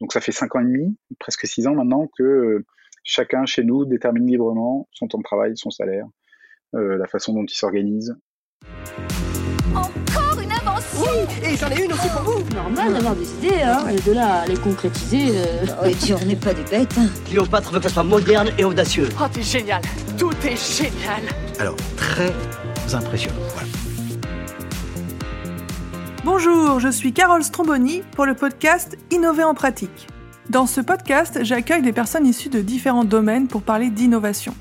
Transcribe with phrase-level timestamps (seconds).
[0.00, 2.64] Donc ça fait cinq ans et demi, presque six ans maintenant, que
[3.04, 6.06] chacun chez nous détermine librement son temps de travail, son salaire,
[6.72, 8.16] la façon dont il s'organise.
[11.02, 12.54] Oui, et j'en ai une aussi pour vous.
[12.54, 15.30] Normal d'avoir des idées, hein, et de là à les concrétiser.
[15.30, 15.64] Euh...
[15.82, 16.94] Oh, et puis on n'est pas des bêtes.
[16.98, 17.08] Hein.
[17.26, 19.08] Cléopâtre veut que soit moderne et audacieux.
[19.18, 19.80] Oh, t'es génial.
[20.18, 21.22] Tout est génial.
[21.58, 22.32] Alors, très
[22.92, 23.40] impressionnant.
[23.54, 23.69] Voilà.
[26.22, 30.06] Bonjour, je suis Carole Stromboni pour le podcast Innover en pratique.
[30.50, 34.54] Dans ce podcast, j'accueille des personnes issues de différents domaines pour parler d'innovation.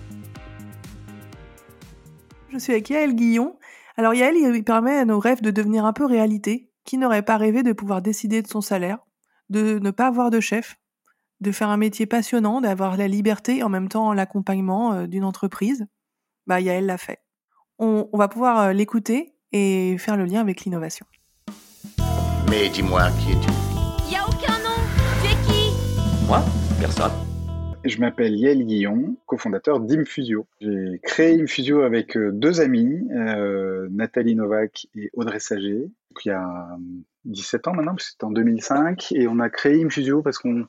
[2.47, 3.57] Je suis avec Yael Guillon,
[3.97, 6.71] alors Yael, il permet à nos rêves de devenir un peu réalité.
[6.85, 8.99] Qui n'aurait pas rêvé de pouvoir décider de son salaire,
[9.49, 10.77] de ne pas avoir de chef,
[11.41, 15.25] de faire un métier passionnant, d'avoir la liberté et en même temps l'accompagnement euh, d'une
[15.25, 15.85] entreprise?
[16.47, 17.19] Bah Yael l'a fait.
[17.79, 21.05] On, va pouvoir euh, l'écouter et faire le lien avec l'innovation.
[22.49, 23.51] Mais dis-moi, qui es-tu?
[24.09, 24.75] Il a aucun nom.
[25.21, 26.25] Tu es qui?
[26.25, 26.41] Moi?
[26.79, 27.11] Personne.
[27.85, 30.47] Je m'appelle Yael Guillon, cofondateur d'Infusio.
[30.59, 35.91] J'ai créé Infusio avec euh, deux amis, euh, Nathalie Novak et Audrey Sager,
[36.25, 36.75] il y a
[37.25, 40.65] 17 ans maintenant, c'était en 2005, et on a créé Infusio parce qu'on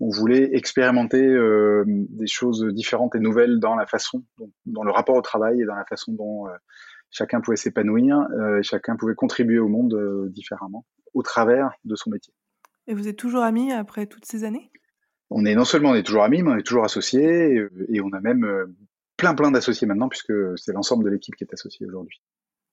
[0.00, 4.24] voulait expérimenter euh, des choses différentes et nouvelles dans la façon,
[4.64, 6.46] dans le rapport au travail et dans la façon dont
[7.10, 8.26] chacun pouvait s'épanouir,
[8.58, 12.32] et chacun pouvait contribuer au monde différemment, au travers de son métier.
[12.86, 14.70] Et vous êtes toujours amis après toutes ces années?
[15.30, 18.12] On est non seulement on est toujours amis, mais on est toujours associés et, on
[18.12, 18.66] a même euh,
[19.16, 22.20] plein plein d'associés maintenant puisque c'est l'ensemble de l'équipe qui est associée aujourd'hui.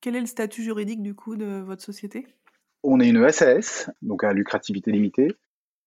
[0.02, 2.28] Quel est le statut juridique du coup de votre société?
[2.84, 5.36] On est une SAS, donc à lucrativité limitée.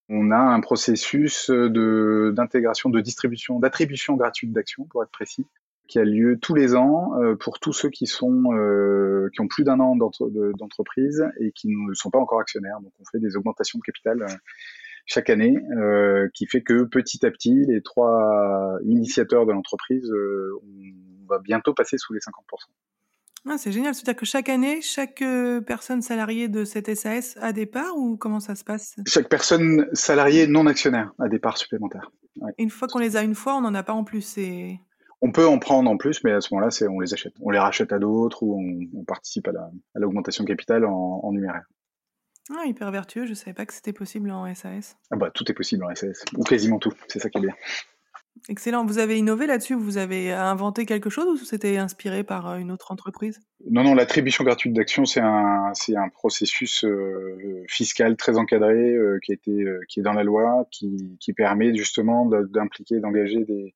[0.08, 5.46] On a un processus d'intégration, de, distribution, d'attribution gratuite d'actions, pour être précis,
[5.90, 9.48] qui a lieu tous les ans euh, pour tous ceux qui sont euh, qui ont
[9.48, 12.80] plus d'un an d'entreprise et qui ne sont pas encore actionnaires.
[12.80, 14.24] Donc on fait des augmentations de capital
[15.10, 20.52] chaque année, euh, qui fait que petit à petit, les trois initiateurs de l'entreprise, euh,
[20.62, 22.68] on va bientôt passer sous les 50%.
[23.48, 27.52] Ah, c'est génial, c'est-à-dire que chaque année, chaque euh, personne salariée de cette SAS a
[27.52, 28.96] des parts ou comment ça se passe?
[29.06, 32.12] Chaque personne salariée non actionnaire a des parts supplémentaires.
[32.58, 34.36] Une fois qu'on les a une fois, on n'en a pas en plus.
[35.22, 37.34] On peut en prendre en plus, mais à ce moment-là, on les achète.
[37.40, 38.58] On les rachète à d'autres ou
[38.94, 41.64] on, participe à l'augmentation capital en, en numéraire.
[42.56, 44.96] Ah, hyper vertueux, je savais pas que c'était possible en SAS.
[45.10, 47.54] Ah bah tout est possible en SAS, ou quasiment tout, c'est ça qui est bien.
[48.48, 48.84] Excellent.
[48.86, 52.70] Vous avez innové là-dessus Vous avez inventé quelque chose ou c'était inspiré par euh, une
[52.70, 53.38] autre entreprise?
[53.70, 59.18] Non, non, l'attribution gratuite d'actions, c'est un, c'est un processus euh, fiscal très encadré euh,
[59.22, 63.74] qui, a été, qui est dans la loi, qui, qui permet justement d'impliquer, d'engager des,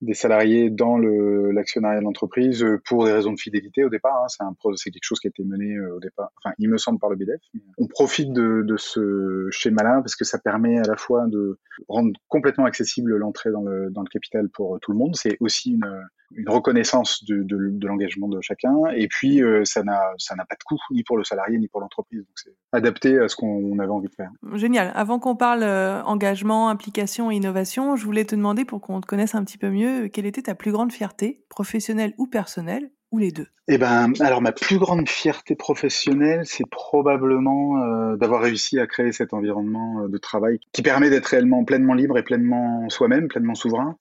[0.00, 4.22] des salariés dans l'actionnariat de l'entreprise euh, pour des raisons de fidélité au départ.
[4.22, 4.28] Hein.
[4.28, 6.76] C'est un c'est quelque chose qui a été mené euh, au départ, enfin il me
[6.76, 7.40] semble par le BDF.
[7.78, 11.58] On profite de, ce schéma-là parce que ça permet à la fois de
[11.88, 15.16] rendre complètement accessible l'entrée dans le, dans le capital pour tout le monde.
[15.16, 16.06] C'est aussi une,
[16.46, 18.74] reconnaissance de, l'engagement de chacun.
[18.94, 21.68] Et puis, euh, ça n'a ça n'a pas de coût ni pour le salarié ni
[21.68, 22.20] pour l'entreprise.
[22.20, 24.30] Donc, c'est adapté à ce qu'on avait envie de faire.
[24.54, 24.92] Génial.
[24.94, 29.06] Avant qu'on parle euh, engagement, implication et innovation, je voulais te demander pour qu'on te
[29.06, 33.18] connaisse un petit peu mieux, quelle était ta plus grande fierté, professionnelle ou personnelle, ou
[33.18, 33.46] les deux?
[33.68, 39.12] Eh ben, alors ma plus grande fierté professionnelle, c'est probablement euh, d'avoir réussi à créer
[39.12, 43.96] cet environnement de travail qui permet d'être réellement pleinement libre et pleinement soi-même, pleinement souverain.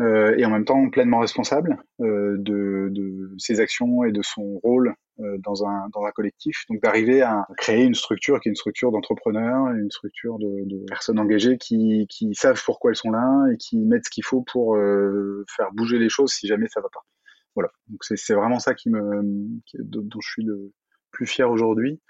[0.00, 4.58] Euh, et en même temps pleinement responsable euh, de, de, ses actions et de son
[4.64, 6.64] rôle euh, dans, un, dans un collectif.
[6.70, 10.84] Donc d'arriver à créer une structure qui est une structure d'entrepreneurs, une structure de, de,
[10.86, 14.40] personnes engagées qui, qui savent pourquoi elles sont là et qui mettent ce qu'il faut
[14.40, 17.04] pour faire bouger les choses si jamais ça va pas.
[17.54, 17.70] Voilà.
[17.88, 19.22] Donc c'est vraiment ça qui me,
[19.78, 20.72] dont je suis le
[21.10, 22.00] plus fier aujourd'hui.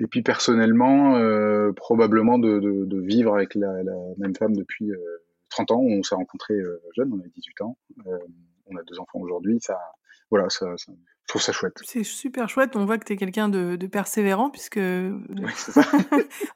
[0.00, 4.90] Et puis personnellement, euh, probablement de, de, vivre avec la, la même femme depuis
[5.54, 7.76] 30 ans, on s'est rencontrés euh, jeunes, on avait 18 ans,
[8.06, 8.18] euh,
[8.66, 9.78] on a deux enfants aujourd'hui, ça,
[10.30, 10.92] voilà, ça, je
[11.28, 11.76] trouve ça chouette.
[11.84, 12.76] C'est super chouette.
[12.76, 15.82] On voit que tu es quelqu'un de, persévérant, puisque oui, ça.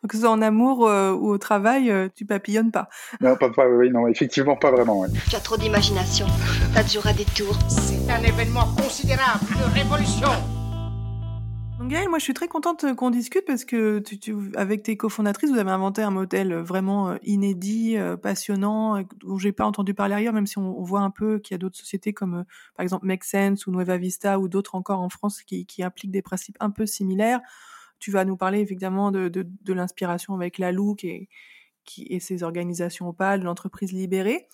[0.08, 2.88] que ce soit en amour euh, ou au travail, tu papillonnes pas.
[3.20, 5.04] Non, pas, pas, oui, non, effectivement, pas vraiment.
[5.30, 6.26] Tu as trop d'imagination.
[6.82, 7.58] Toujours à des tours.
[7.68, 10.57] C'est un événement considérable, une révolution.
[11.88, 15.50] Gaëlle, moi je suis très contente euh, qu'on discute parce que tu, avec tes cofondatrices,
[15.50, 20.14] vous avez inventé un modèle euh, vraiment euh, inédit, passionnant, dont j'ai pas entendu parler
[20.14, 22.44] ailleurs, même si on, voit un peu qu'il y a d'autres sociétés comme
[22.76, 26.20] par exemple Make Sense ou Nueva Vista ou d'autres encore en France qui, appliquent des
[26.20, 27.40] principes un peu similaires.
[28.00, 31.30] Tu vas nous parler évidemment de, l'inspiration avec la Look et,
[31.86, 34.46] qui, et ses organisations opales, l'entreprise libérée.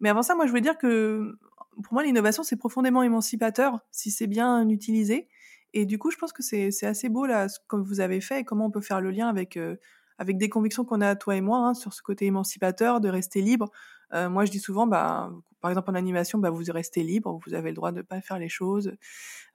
[0.00, 1.38] Mais avant ça, moi je veux dire que
[1.84, 5.28] pour moi l'innovation c'est profondément émancipateur si c'est bien utilisé.
[5.72, 8.40] Et du coup, je pense que c'est assez beau là, ce que vous avez fait
[8.40, 9.76] et comment on peut faire le lien avec, euh,
[10.18, 13.40] avec des convictions qu'on a toi et moi hein, sur ce côté émancipateur, de rester
[13.40, 13.70] libre.
[14.12, 15.30] Euh, moi, je dis souvent, bah,
[15.60, 18.20] par exemple en animation, bah, vous restez libre, vous avez le droit de ne pas
[18.20, 18.92] faire les choses.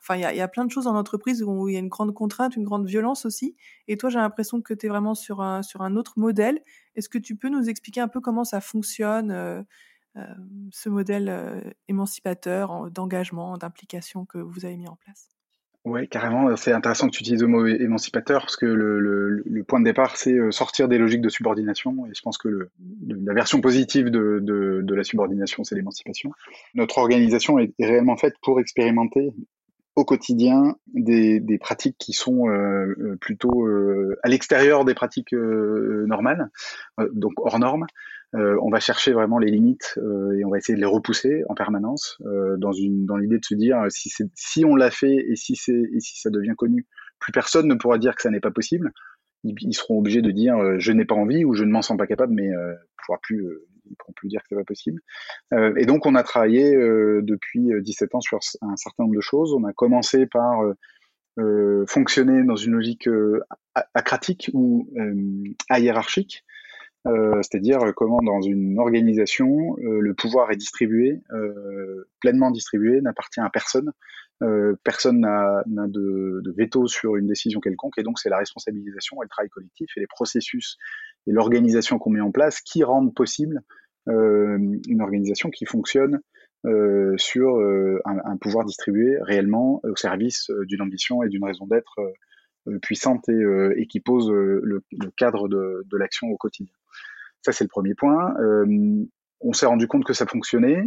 [0.02, 2.14] Enfin, il y a, plein de choses en entreprise où il y a une grande
[2.14, 3.56] contrainte, une grande violence aussi.
[3.88, 6.62] Et toi, j'ai l'impression que tu es vraiment sur un, sur un autre modèle.
[6.96, 9.64] Est-ce que tu peux nous expliquer un peu comment ça fonctionne euh,
[10.72, 15.35] ce modèle émancipateur d'engagement, d'implication que vous avez mis en place?
[15.86, 16.56] Oui, carrément.
[16.56, 20.18] C'est intéressant que tu utilises le mot émancipateur parce que le, le, point de départ,
[20.18, 22.08] c'est euh, sortir des logiques de subordination.
[22.08, 22.70] Et je pense que
[23.08, 26.32] la version positive de, de, de la subordination, c'est l'émancipation.
[26.74, 29.32] Notre organisation est, réellement faite pour expérimenter
[29.96, 36.06] au quotidien des, des pratiques qui sont euh, plutôt euh, à l'extérieur des pratiques euh,
[36.08, 36.50] normales,
[37.14, 37.86] donc hors normes,
[38.34, 41.44] euh, on va chercher vraiment les limites euh, et on va essayer de les repousser
[41.48, 45.16] en permanence euh, dans une dans l'idée de se dire si si on l'a fait
[45.30, 46.86] et si si ça devient connu,
[47.20, 48.92] plus personne ne pourra dire que ça n'est pas possible.
[49.44, 52.08] Ils, seront obligés de dire je n'ai pas envie ou je ne m'en sens pas
[52.08, 52.50] capable, mais
[53.06, 53.46] pourra plus
[53.88, 55.02] ils pourront plus dire que c'est pas possible.
[55.78, 56.76] et donc on a travaillé
[57.22, 59.54] depuis 17 ans sur un certain nombre de choses.
[59.54, 60.64] On a commencé par
[61.88, 63.08] fonctionner dans une logique
[63.94, 64.90] acratique ou
[65.70, 66.44] hiérarchique
[67.08, 71.22] euh, c'est-à-dire euh, comment dans une organisation euh, le pouvoir est distribué,
[72.20, 73.92] pleinement distribué, n'appartient à personne.
[74.84, 79.26] personne n'a de, de, veto sur une décision quelconque, et donc c'est la responsabilisation et
[79.26, 80.78] le travail collectif et les processus
[81.28, 83.62] et l'organisation qu'on met en place qui rendent possible
[84.08, 86.20] une organisation qui fonctionne
[87.18, 87.60] sur
[88.06, 91.96] un, pouvoir distribué réellement au service d'une ambition et d'une raison d'être
[92.82, 94.84] puissante et, qui pose le,
[95.18, 96.74] cadre de l'action au quotidien.
[97.46, 98.34] Ça, c'est le premier point.
[98.40, 99.06] Euh,
[99.40, 100.82] on s'est rendu compte que ça fonctionnait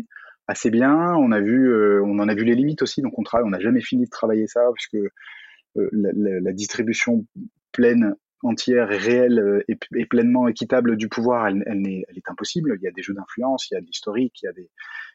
[0.49, 1.14] assez bien.
[1.14, 3.00] On a vu, euh, on en a vu les limites aussi.
[3.00, 7.25] Donc on travaille, on n'a jamais fini de travailler ça puisque euh, la, distribution
[7.70, 12.76] pleine, entière réelle et, et pleinement équitable du pouvoir, elle, est, elle, est, impossible.
[12.81, 14.69] Il y a des jeux d'influence, il y a de l'historique, il y a des,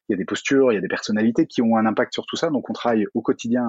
[0.07, 2.25] il y a des postures, il y a des personnalités qui ont un impact sur
[2.25, 2.49] tout ça.
[2.49, 3.65] Donc on travaille au quotidien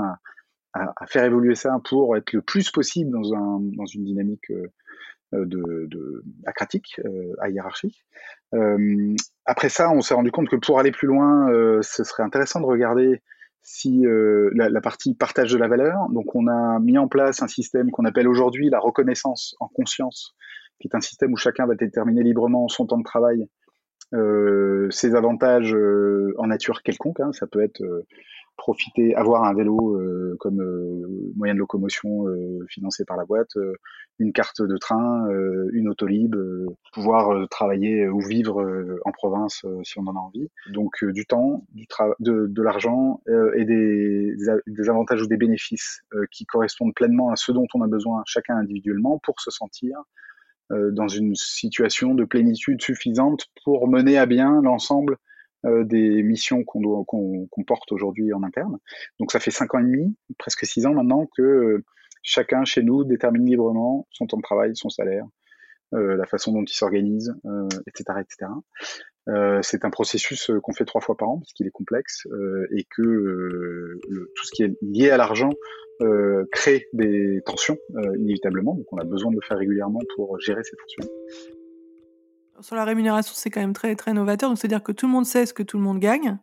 [0.74, 4.48] à, à, faire évoluer ça pour être le plus possible dans, un, dans une dynamique
[4.50, 4.70] euh,
[5.34, 8.04] de, de acratique, euh, à hiérarchique.
[8.54, 9.14] Euh,
[9.44, 11.48] après ça, on s'est rendu compte que pour aller plus loin,
[11.82, 13.22] ce serait intéressant de regarder
[13.64, 16.08] si euh, la, partie partage de la valeur.
[16.10, 20.36] Donc, on a mis en place un système qu'on appelle aujourd'hui la reconnaissance en conscience,
[20.78, 23.48] qui est un système où chacun va déterminer librement son temps de travail,
[24.12, 27.20] euh, ses avantages euh, en nature quelconque.
[27.20, 27.32] Hein.
[27.32, 27.82] Ça peut être
[28.56, 33.56] profiter, avoir un vélo euh, comme euh, moyen de locomotion euh, financé par la boîte,
[34.18, 35.28] une carte de train,
[35.72, 36.36] une autolib,
[36.92, 38.64] pouvoir travailler ou vivre
[39.04, 40.48] en province si on en a envie.
[40.70, 41.86] Donc du temps, du
[42.20, 43.20] de, de l'argent
[43.56, 44.34] et des,
[44.68, 48.56] des, avantages ou des bénéfices qui correspondent pleinement à ce dont on a besoin chacun
[48.56, 49.98] individuellement pour se sentir
[50.70, 55.23] dans une situation de plénitude suffisante pour mener à bien l'ensemble euh,
[55.64, 58.78] des missions qu'on qu'on porte aujourd'hui en interne.
[59.18, 61.84] Donc ça fait cinq ans et demi, presque six ans maintenant, que euh,
[62.22, 65.26] chacun chez nous détermine librement son temps de travail, son salaire,
[65.94, 68.50] euh, la façon dont il s'organise, euh, etc., etc.
[69.28, 72.66] Euh, c'est un processus qu'on fait trois fois par an parce qu'il est complexe euh,
[72.72, 74.00] et que le,
[74.34, 75.50] tout ce qui est lié à l'argent
[76.50, 77.78] crée des tensions
[78.18, 78.74] inévitablement.
[78.74, 81.08] Donc on a besoin de le faire régulièrement pour gérer ces tensions.
[82.60, 84.48] Sur la rémunération, c'est quand même très, très novateur.
[84.50, 86.38] Donc, c'est-à-dire que tout le monde sait ce que tout le monde gagne,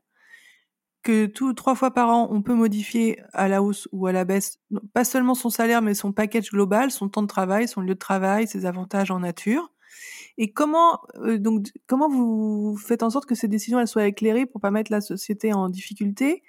[1.04, 4.24] que tout, trois fois par an, on peut modifier à la hausse ou à la
[4.24, 4.60] baisse,
[4.94, 8.00] pas seulement son salaire, mais son package global, son temps de travail, son lieu de
[8.00, 9.72] travail, ses avantages en nature.
[10.38, 14.46] Et comment, euh, donc, comment vous faites en sorte que ces décisions elles soient éclairées
[14.46, 16.44] pour pas mettre la société en difficulté?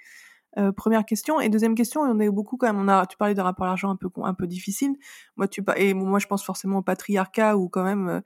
[0.57, 2.77] Euh, première question et deuxième question, on eu beaucoup quand même.
[2.77, 4.95] On a, tu parlais de rapport à l'argent un peu un peu difficile.
[5.35, 8.21] Moi, tu et moi, je pense forcément au patriarcat où quand même euh,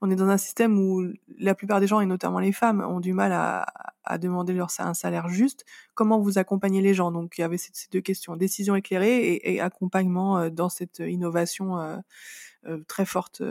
[0.00, 1.02] on est dans un système où
[1.38, 3.66] la plupart des gens et notamment les femmes ont du mal à,
[4.04, 5.64] à demander leur salaire juste.
[5.94, 7.12] Comment vous accompagnez les gens?
[7.12, 10.98] Donc il y avait ces, deux questions décision éclairée et, et accompagnement euh, dans cette
[10.98, 12.02] innovation
[12.88, 13.42] très forte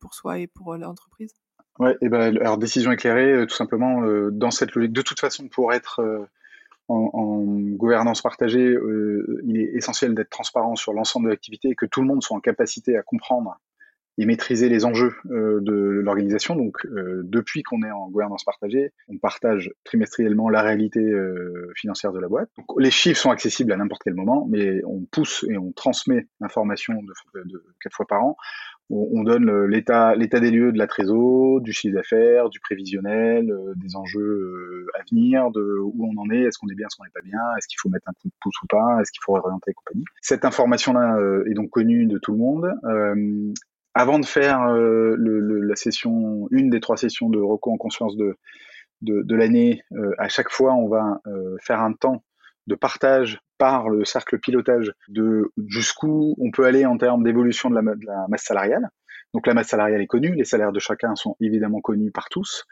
[0.00, 1.32] pour soi et pour l'entreprise.
[1.78, 4.02] Ouais, et ben alors décision éclairée, tout simplement
[4.32, 4.92] dans cette logique.
[4.92, 6.28] De toute façon, pour être
[6.88, 7.42] en, en,
[7.76, 12.00] gouvernance partagée, euh, il est essentiel d'être transparent sur l'ensemble de l'activité et que tout
[12.00, 13.58] le monde soit en capacité à comprendre
[14.18, 16.56] et maîtriser les enjeux euh, de l'organisation.
[16.56, 22.12] Donc, euh, depuis qu'on est en gouvernance partagée, on partage trimestriellement la réalité euh, financière
[22.12, 22.48] de la boîte.
[22.56, 26.28] Donc, les chiffres sont accessibles à n'importe quel moment, mais on pousse et on transmet
[26.40, 28.36] l'information de, de, quatre fois par an
[28.90, 33.74] on donne l'état l'état des lieux de la trésor, du chiffre d'affaires, du prévisionnel, euh,
[33.76, 36.96] des enjeux euh, à venir, de où on en est, est-ce qu'on est bien, est-ce
[36.96, 39.10] qu'on n'est pas bien, est-ce qu'il faut mettre un coup de pouce ou pas, est-ce
[39.10, 40.04] qu'il faut réorienter et compagnie.
[40.22, 42.72] Cette information-là euh, est donc connue de tout le monde.
[43.94, 47.78] avant de faire euh, le, le, la session, une des trois sessions de recours en
[47.78, 48.36] conscience de,
[49.02, 52.22] de, de l'année, euh, à chaque fois, on va euh, faire un temps
[52.66, 57.74] de partage par le cercle pilotage de jusqu'où on peut aller en termes d'évolution de
[57.76, 58.90] la, masse salariale.
[59.34, 62.66] Donc la masse salariale est connue, les salaires de chacun sont évidemment connus par tous,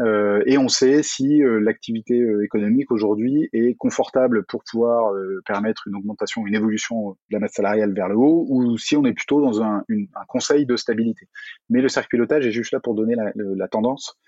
[0.00, 5.12] euh, et on sait si euh, l'activité euh, économique aujourd'hui est confortable pour pouvoir
[5.44, 9.04] permettre une augmentation, une évolution de la masse salariale vers le haut, ou si on
[9.04, 9.84] est plutôt dans un,
[10.28, 11.28] conseil de stabilité.
[11.68, 14.18] Mais le cercle pilotage est juste là pour donner la, tendance.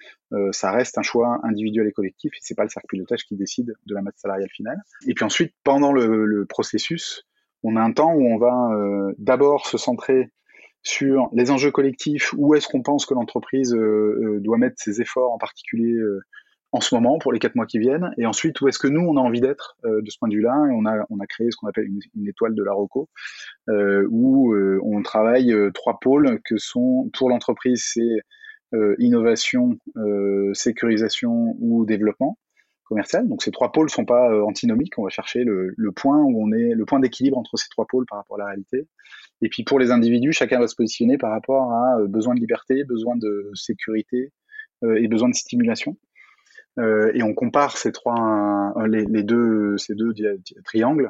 [0.50, 3.74] Ça reste un choix individuel et collectif, et c'est pas le cercle pilotage qui décide
[3.86, 4.78] de la masse salariale finale.
[5.06, 7.24] Et puis ensuite, pendant le processus,
[7.62, 10.30] on a un temps où on va d'abord se centrer
[10.82, 15.00] sur les enjeux collectifs, où est-ce qu'on pense que l'entreprise euh, euh, doit mettre ses
[15.00, 16.20] efforts, en particulier euh,
[16.72, 19.02] en ce moment, pour les quatre mois qui viennent, et ensuite où est-ce que nous,
[19.02, 21.50] on a envie d'être de ce point de vue-là, et on a, on a créé
[21.50, 23.10] ce qu'on appelle une, une, étoile de la ROCO,
[24.08, 28.22] où on travaille trois pôles que sont, pour l'entreprise, c'est
[28.98, 29.76] innovation,
[30.54, 32.38] sécurisation ou développement
[32.92, 33.26] commercial.
[33.26, 34.98] Donc ces trois pôles sont pas antinomiques.
[34.98, 38.04] On va chercher le, point où on est, le point d'équilibre entre ces trois pôles
[38.06, 38.86] par rapport à la réalité.
[39.40, 42.40] Et puis pour les individus, chacun va se positionner par rapport à euh, besoin de
[42.40, 44.32] liberté, besoin de sécurité
[44.84, 45.96] euh, et besoin de stimulation.
[46.78, 50.14] Euh, et on compare ces trois, les, deux, ces deux
[50.64, 51.08] triangles.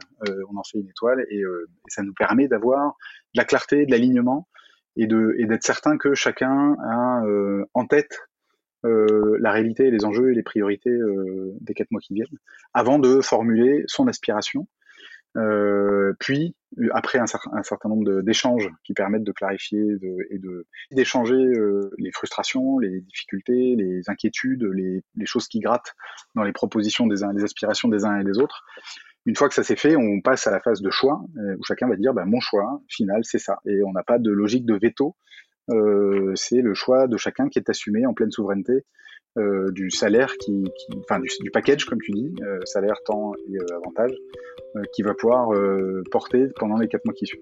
[0.50, 1.42] on en fait une étoile et,
[1.88, 2.96] ça nous permet d'avoir
[3.34, 4.48] de la clarté, de l'alignement
[4.96, 7.22] et et d'être certain que chacun a
[7.74, 8.18] en tête
[8.84, 12.26] euh, la réalité, les enjeux et les priorités euh, des quatre mois qui viennent,
[12.74, 14.66] avant de formuler son aspiration
[15.38, 16.54] euh, puis,
[16.92, 20.38] après un, certain, nombre d'échanges qui permettent de clarifier de, et
[20.94, 21.52] d'échanger
[21.96, 25.94] les frustrations, les difficultés, les inquiétudes, les, choses qui grattent
[26.34, 28.64] dans les propositions des uns, les aspirations des uns et des autres.
[29.24, 31.88] Une fois que ça s'est fait, on passe à la phase de choix où chacun
[31.88, 34.74] va dire bah, mon choix final c'est ça et on n'a pas de logique de
[34.74, 35.16] veto.
[35.70, 38.84] Euh, c'est le choix de chacun qui est assumé en pleine souveraineté
[39.38, 40.64] euh, du salaire qui,
[41.00, 44.12] enfin du, package comme tu dis, euh, salaire, temps et avantage,
[44.94, 45.50] qui va pouvoir
[46.10, 47.40] porter pendant les quatre mois qui suivent.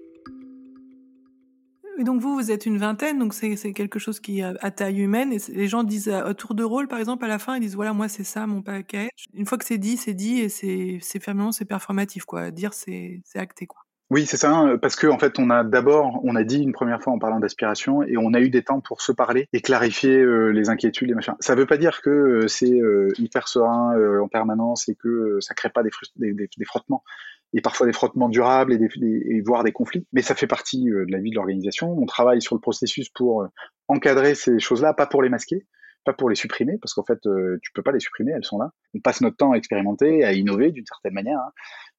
[1.99, 5.33] Donc vous, vous êtes une vingtaine, donc c'est quelque chose qui a à taille humaine.
[5.33, 7.75] Et les gens disent à tour de rôle, par exemple, à la fin, ils disent
[7.75, 9.27] voilà, moi c'est ça mon package.
[9.33, 12.49] Une fois que c'est dit, c'est dit et c'est fermement c'est performatif quoi.
[12.49, 13.81] Dire c'est acté quoi.
[14.11, 16.73] Oui, c'est ça, hein, parce que en fait, on a d'abord, on a dit une
[16.73, 19.61] première fois en parlant d'aspiration, et on a eu des temps pour se parler et
[19.61, 21.35] clarifier euh, les inquiétudes, les machins.
[21.39, 25.53] Ça veut pas dire que euh, c'est euh, hyper serein en permanence et que ça
[25.53, 27.05] crée pas des, des, frottements
[27.53, 30.05] et parfois des frottements durables et, des, voire des conflits.
[30.11, 31.97] Mais ça fait partie de la vie de l'organisation.
[31.97, 33.47] On travaille sur le processus pour
[33.87, 35.65] encadrer ces choses-là, pas pour les masquer
[36.03, 38.57] pas pour les supprimer, parce qu'en fait, euh, tu peux pas les supprimer, elles sont
[38.57, 38.71] là.
[38.93, 41.51] On passe notre temps à expérimenter, à innover d'une certaine manière, hein,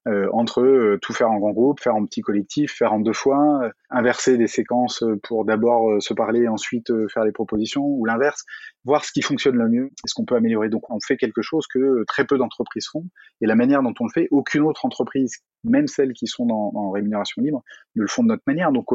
[0.07, 3.13] euh, entre euh, tout faire en grand groupe, faire en petit collectif, faire en deux
[3.13, 8.05] fois, euh, inverser des séquences pour d'abord euh, se parler, ensuite faire les propositions, ou
[8.05, 8.43] l'inverse,
[8.83, 10.69] voir ce qui fonctionne le mieux ce qu'on peut améliorer.
[10.69, 13.05] Donc on fait quelque chose que très peu d'entreprises font,
[13.41, 16.71] et la manière dont on le fait, aucune autre entreprise, même celles qui sont dans,
[16.75, 17.63] en rémunération libre,
[17.95, 18.71] ne le font de notre manière.
[18.71, 18.91] Donc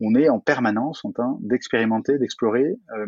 [0.00, 3.06] on est en permanence en train d'expérimenter, d'explorer, euh,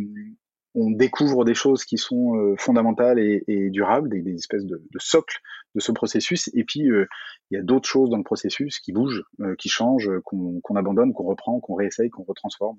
[0.78, 5.40] on découvre des choses qui sont euh, fondamentales et, durables, des, espèces de, de socles
[5.74, 6.50] de ce processus.
[6.54, 7.06] Et puis, euh,
[7.50, 10.78] il y a d'autres choses dans le processus qui bougent, euh, qui changent, qu'on qu
[10.78, 12.78] abandonne, qu'on reprend, qu'on réessaye, qu'on retransforme.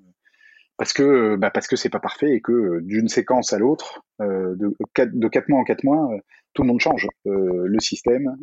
[0.78, 5.28] Parce que bah parce que c'est pas parfait et que d'une séquence à l'autre, de
[5.28, 6.08] quatre mois en quatre mois,
[6.54, 7.06] tout le monde change.
[7.26, 8.34] le système,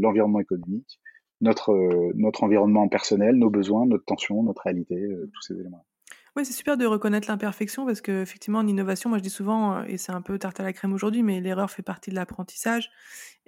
[0.00, 0.98] l'environnement économique,
[1.40, 1.72] notre,
[2.16, 4.96] notre environnement personnel, nos besoins, notre tension, notre réalité,
[5.32, 5.86] tous ces éléments.
[6.34, 9.76] Oui, c'est super de reconnaître l'imperfection parce que effectivement en innovation, moi je dis souvent
[9.76, 12.14] euh, et c'est un peu tarte à la crème aujourd'hui, mais l'erreur fait partie de
[12.14, 12.90] l'apprentissage.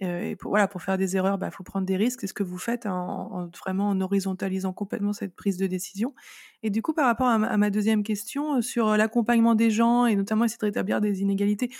[0.02, 2.20] Euh, et pour voilà, pour faire des erreurs, bah faut prendre des risques.
[2.20, 6.14] C'est ce que vous faites en, en, vraiment en horizontalisant complètement cette prise de décision.
[6.62, 10.14] Et du coup, par rapport à ma, deuxième question euh, sur l'accompagnement des gens et
[10.14, 11.70] notamment essayer de rétablir des inégalités.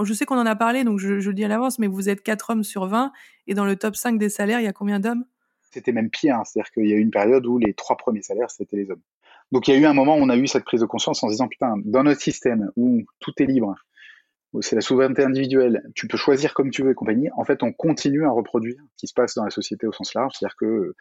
[0.00, 2.08] Je sais qu'on en a parlé, donc je, je le dis à l'avance, mais vous
[2.08, 3.12] êtes 4 hommes sur 20
[3.48, 5.24] et dans le top 5 des salaires, il y a combien d'hommes?
[5.72, 6.44] C'était même pire, hein.
[6.44, 9.02] c'est-à-dire qu'il y a eu une période où les trois premiers salaires c'était les hommes.
[9.52, 11.22] Donc il y a eu un moment où on a eu cette prise de conscience
[11.22, 13.74] en se disant putain, dans notre système où tout est libre,
[14.54, 17.62] où c'est la souveraineté individuelle, tu peux choisir comme tu veux et compagnie, en fait
[17.62, 20.56] on continue à reproduire ce qui se passe dans la société au sens large, c'est-à-dire
[20.56, 20.94] que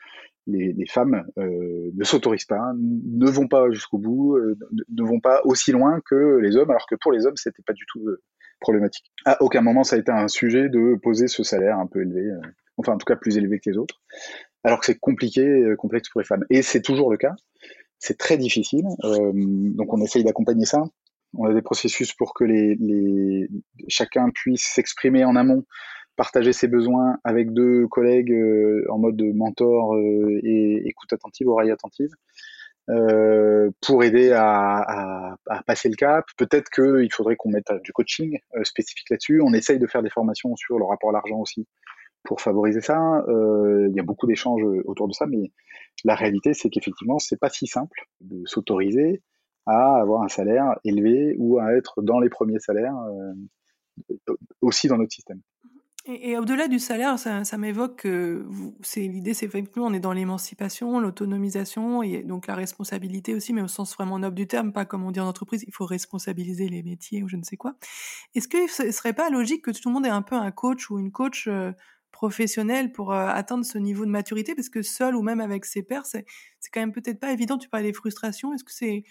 [0.48, 4.58] les, femmes euh, ne s'autorisent pas, ne vont pas jusqu'au bout, euh,
[4.90, 7.74] ne vont pas aussi loin que les hommes, alors que pour les hommes c'était pas
[7.74, 8.22] du tout euh,
[8.60, 9.12] problématique.
[9.24, 12.30] À aucun moment ça a été un sujet de poser ce salaire un peu élevé,
[12.76, 14.02] enfin en tout cas plus élevé que les autres,
[14.66, 16.44] alors que c'est compliqué, complexe pour les femmes.
[16.50, 17.36] Et c'est toujours le cas
[18.02, 18.86] c'est très difficile.
[19.06, 20.84] Euh, donc on essaye d'accompagner ça.
[21.38, 22.44] On a des processus pour que
[23.88, 25.64] chacun puisse s'exprimer en amont,
[26.18, 31.72] partager ses besoins avec deux collègues euh, en mode mentor euh, et écoute attentive, oreille
[31.72, 32.10] attentive.
[33.82, 36.26] pour aider à, à, passer le cap.
[36.38, 39.42] Peut-être qu'il faudrait qu'on mette du coaching spécifique là-dessus.
[39.42, 41.68] On essaye de faire des formations sur le rapport à l'argent aussi
[42.24, 43.24] pour favoriser ça.
[43.28, 45.52] Euh, il y a beaucoup d'échanges autour de ça, mais
[46.04, 49.22] la réalité, c'est qu'effectivement, c'est pas si simple de s'autoriser
[49.66, 54.16] à avoir un salaire élevé ou à être dans les premiers salaires euh,
[54.62, 55.42] aussi dans notre système.
[56.06, 58.44] Et, au-delà du salaire, ça, m'évoque que
[58.82, 63.62] c'est l'idée, c'est effectivement, on est dans l'émancipation, l'autonomisation et donc la responsabilité aussi, mais
[63.62, 66.70] au sens vraiment noble du terme, pas comme on dit en entreprise, il faut responsabiliser
[66.70, 67.76] les métiers ou je ne sais quoi.
[68.34, 70.90] Est-ce que ce serait pas logique que tout le monde ait un peu un coach
[70.90, 71.72] ou une coach euh,
[72.22, 75.82] professionnelle pour euh, atteindre ce niveau de maturité Parce que seul ou même avec ses
[75.82, 76.24] pairs, c'est
[76.72, 77.58] quand même peut-être pas évident.
[77.58, 78.54] Tu parlais des frustrations.
[78.54, 79.04] Est-ce que c'est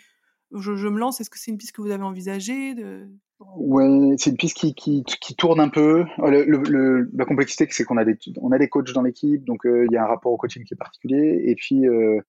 [0.52, 3.08] je, me lance, est-ce que c'est une piste que vous avez envisagée de...
[3.56, 6.04] Ouais, c'est une piste qui, qui, tourne un peu.
[6.18, 9.94] Le, la complexité, c'est qu'on a des, a des coachs dans l'équipe, donc euh, il
[9.94, 11.42] y a un rapport au coaching qui est particulier.
[11.46, 12.20] Et puis, euh,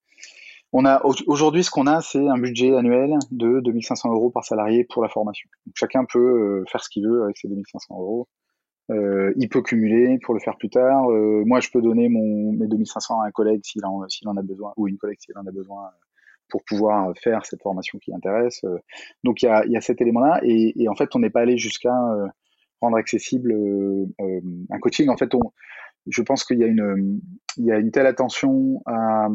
[0.72, 5.10] aujourd'hui, ce qu'on a, c'est un budget annuel de 2500 euros par salarié pour la
[5.10, 5.50] formation.
[5.76, 8.28] Chacun peut euh, faire ce qu'il veut avec ces 2500 euros.
[8.92, 11.08] Euh, il peut cumuler pour le faire plus tard.
[11.46, 14.88] moi, je peux donner mon, mes 2500 à un collègue s'il en, a besoin, ou
[14.88, 15.92] une collègue s'il en a besoin
[16.52, 18.64] pour pouvoir faire cette formation qui intéresse.
[18.66, 18.78] Euh.
[19.24, 22.28] Donc il y a, cet élément-là et, en fait on n'est pas allé jusqu'à euh,
[22.82, 24.06] rendre accessible euh,
[24.70, 25.10] un coaching.
[25.10, 25.42] En fait, on,
[26.08, 27.22] je pense qu'il y a une,
[27.58, 29.30] y a une telle attention à,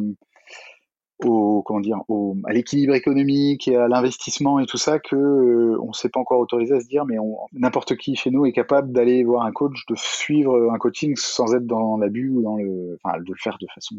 [1.24, 5.78] au comment dire au, à l'équilibre économique et à l'investissement et tout ça que euh,
[5.80, 7.16] on s'est pas encore autorisé à se dire mais
[7.52, 11.54] n'importe qui chez nous est capable d'aller voir un coach de suivre un coaching sans
[11.54, 13.96] être dans l'abus ou dans le enfin de le faire de façon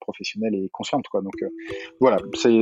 [0.00, 1.22] professionnelle et consciente quoi.
[1.22, 1.48] Donc euh,
[2.00, 2.18] voilà.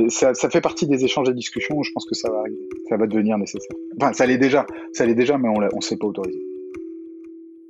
[0.09, 1.81] Ça, ça, fait partie des échanges et discussions.
[1.81, 2.43] Je pense que ça va
[2.87, 3.75] ça va devenir nécessaire.
[3.99, 4.65] Enfin ça l'est déjà.
[4.93, 6.39] Ça l'est déjà mais on on s'est pas autorisé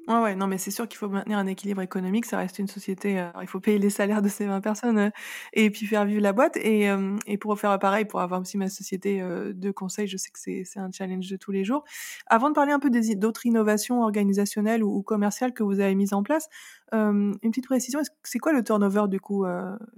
[0.09, 2.25] Ouais, non, mais c'est sûr qu'il faut maintenir un équilibre économique.
[2.25, 3.19] Ça reste une société.
[3.19, 5.09] Euh, il faut payer les salaires de ces 20 personnes euh,
[5.53, 6.57] et puis faire vivre la boîte.
[6.57, 10.31] Et, euh, et pour faire pareil, pour avoir aussi ma société de conseil, je sais
[10.31, 11.83] que c'est un challenge de tous les jours.
[12.25, 16.13] Avant de parler un peu d'autres innovations organisationnelles ou, ou, commerciales que vous avez mises
[16.13, 16.49] en place,
[16.91, 19.45] une petite précision c'est quoi le turnover du coup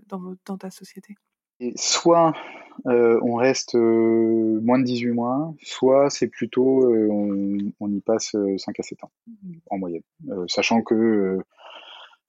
[0.08, 1.16] dans, dans ta société?
[1.62, 2.34] Et soit
[2.88, 8.02] euh, on reste euh, moins de 18 mois, soit c'est plutôt euh, on, on, y
[8.02, 9.12] passe 5 à 7 ans
[9.70, 10.02] en moyenne.
[10.48, 11.38] sachant que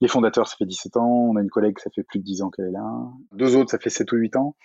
[0.01, 2.43] les fondateurs, ça fait 17 ans, on a une collègue, ça fait plus de 10
[2.43, 4.57] ans qu'elle est là, deux autres, ça fait 7 ou 8 ans.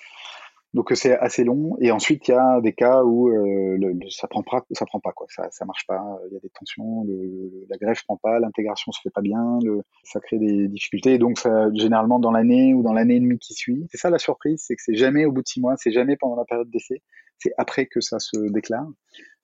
[0.73, 1.77] Donc c'est assez long.
[1.79, 4.85] Et ensuite, il y a des cas où euh, le, le, ça prend pas, ça
[4.85, 6.03] prend pas quoi, ça, ça marche pas.
[6.29, 9.59] Il y a des tensions, le, la greffe prend pas, l'intégration se fait pas bien,
[10.03, 11.13] ça crée des difficultés.
[11.13, 14.09] Et donc ça, généralement dans l'année ou dans l'année et demie qui suit, c'est ça
[14.09, 16.45] la surprise, c'est que c'est jamais au bout de six mois, c'est jamais pendant la
[16.45, 17.01] période d'essai,
[17.39, 18.87] c'est après que ça se déclare.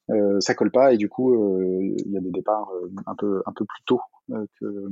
[0.10, 3.16] Euh, ça colle pas et du coup euh, il y a des départs euh, un
[3.16, 4.92] peu un peu plus tôt euh, que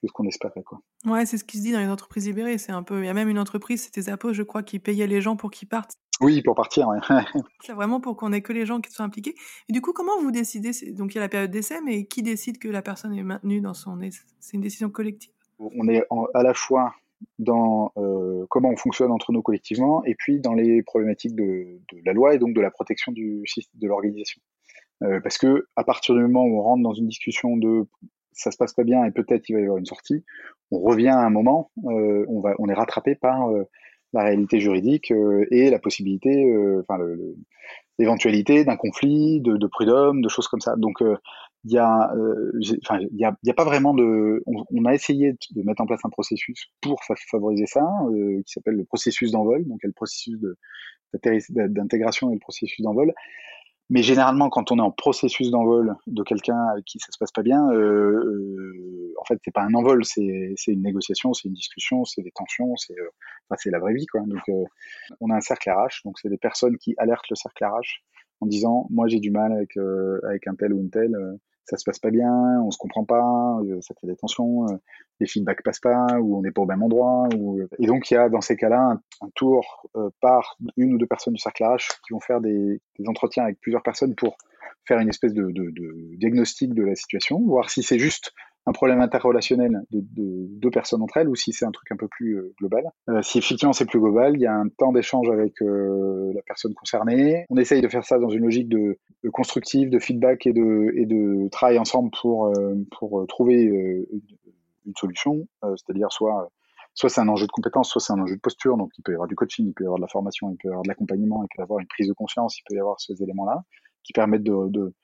[0.00, 0.62] que ce qu'on espérait.
[0.62, 0.80] Quoi.
[1.04, 2.58] Ouais, c'est ce qui se dit dans les entreprises libérées.
[2.58, 5.06] C'est un peu, il y a même une entreprise, c'était Zappos, je crois, qui payait
[5.06, 5.96] les gens pour qu'ils partent.
[6.20, 6.88] Oui, pour partir.
[6.88, 6.98] Ouais.
[7.64, 9.34] c'est vraiment pour qu'on ait que les gens qui sont impliqués.
[9.68, 12.22] Et du coup, comment vous décidez Donc il y a la période d'essai, mais qui
[12.22, 13.98] décide que la personne est maintenue dans son
[14.40, 15.32] C'est une décision collective?
[15.58, 16.94] On est en, à la fois
[17.38, 22.00] dans euh, comment on fonctionne entre nous collectivement, et puis dans les problématiques de, de
[22.04, 24.40] la loi et donc de la protection du de l'organisation.
[25.02, 27.86] Euh, parce que à partir du moment où on rentre dans une discussion de
[28.32, 30.24] ça se passe pas bien et peut-être il va y avoir une sortie,
[30.70, 33.64] on revient à un moment, euh, on, va, on est rattrapé par euh,
[34.12, 37.02] la réalité juridique euh, et la possibilité, euh, enfin
[37.98, 40.74] l'éventualité d'un conflit, de, de, prud'homme, de choses comme ça.
[40.76, 41.02] Donc
[41.64, 42.10] il y a,
[42.60, 45.86] il y a, y a, pas vraiment de, on, on, a essayé de mettre en
[45.86, 47.86] place un processus pour favoriser ça,
[48.46, 50.38] qui s'appelle le processus d'envol, donc le processus
[51.12, 53.12] d'intégration et le processus d'envol.
[53.90, 57.32] Mais généralement, quand on est en processus d'envol de quelqu'un avec qui ça se passe
[57.32, 61.54] pas bien, euh, euh, en fait, c'est pas un envol, c'est une négociation, c'est une
[61.54, 64.20] discussion, c'est des tensions, c'est euh, c'est la vraie vie, quoi.
[64.20, 64.42] Donc,
[65.20, 68.00] on a un cercle RH, donc c'est des personnes qui alertent le cercle RH
[68.40, 71.16] en disant, moi, j'ai du mal avec avec un tel ou une telle
[71.70, 72.32] ça se passe pas bien,
[72.64, 74.76] on se comprend pas, euh, ça crée des tensions, euh,
[75.20, 77.28] les feedbacks passent pas, ou on n'est pas au même endroit.
[77.36, 77.60] Ou...
[77.78, 81.06] Et donc il y a dans ces cas-là un, tour euh, par une ou deux
[81.06, 84.36] personnes du cercle RH qui vont faire des, entretiens avec plusieurs personnes pour
[84.86, 85.52] faire une espèce de
[86.16, 88.32] diagnostic de la situation, voir si c'est juste
[88.70, 91.96] un problème interrelationnel de, de, deux personnes entre elles ou si c'est un truc un
[91.96, 92.84] peu plus euh, global.
[93.08, 96.42] Euh, si effectivement c'est plus global, il y a un temps d'échange avec euh, la
[96.42, 97.46] personne concernée.
[97.50, 98.98] On essaye de faire ça dans une logique de,
[99.32, 102.52] constructive, de feedback et de, et travail ensemble pour,
[103.28, 106.48] trouver une, solution, c'est-à-dire soit
[106.94, 108.76] c'est un enjeu de compétence, soit c'est un enjeu de posture.
[108.76, 110.56] Donc il peut y avoir du coaching, il peut y avoir de la formation, il
[110.56, 112.76] peut y avoir de l'accompagnement, il peut y avoir une prise de conscience, il peut
[112.76, 113.62] y avoir ces éléments-là
[114.02, 114.94] qui permettent de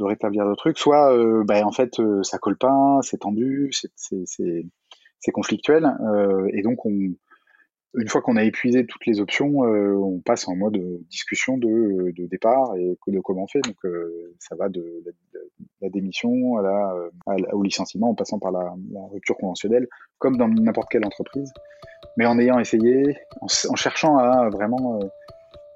[0.00, 3.70] de rétablir le truc, soit euh, bah, en fait euh, ça colle pas, c'est tendu,
[3.94, 7.14] c'est conflictuel, euh, et donc on,
[7.94, 12.76] Une fois qu'on a épuisé toutes les options, on passe en mode discussion de, départ
[12.76, 13.62] et de comment on fait.
[13.62, 13.78] Donc
[14.38, 14.84] ça va de,
[15.80, 16.94] la démission à
[17.52, 18.72] au licenciement en passant par la,
[19.12, 21.52] rupture conventionnelle, comme dans n'importe quelle entreprise.
[22.16, 25.00] Mais en ayant essayé, en, cherchant à vraiment